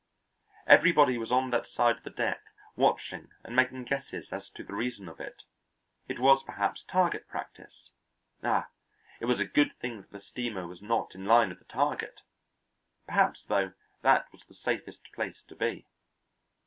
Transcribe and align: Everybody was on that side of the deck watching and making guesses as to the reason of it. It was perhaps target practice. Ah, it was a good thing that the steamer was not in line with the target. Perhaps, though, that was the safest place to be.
Everybody 0.65 1.19
was 1.19 1.31
on 1.31 1.51
that 1.51 1.67
side 1.67 1.97
of 1.97 2.03
the 2.03 2.09
deck 2.09 2.41
watching 2.75 3.29
and 3.43 3.55
making 3.55 3.83
guesses 3.83 4.33
as 4.33 4.49
to 4.55 4.63
the 4.63 4.73
reason 4.73 5.07
of 5.07 5.19
it. 5.19 5.43
It 6.07 6.17
was 6.17 6.41
perhaps 6.41 6.81
target 6.83 7.27
practice. 7.27 7.91
Ah, 8.41 8.69
it 9.19 9.25
was 9.25 9.39
a 9.39 9.45
good 9.45 9.77
thing 9.77 9.97
that 10.01 10.09
the 10.09 10.19
steamer 10.19 10.65
was 10.65 10.81
not 10.81 11.13
in 11.13 11.25
line 11.25 11.49
with 11.49 11.59
the 11.59 11.65
target. 11.65 12.21
Perhaps, 13.05 13.43
though, 13.43 13.73
that 14.01 14.25
was 14.31 14.43
the 14.45 14.55
safest 14.55 15.03
place 15.13 15.43
to 15.43 15.55
be. 15.55 15.85